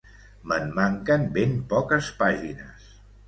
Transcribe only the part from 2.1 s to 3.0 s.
pàgines.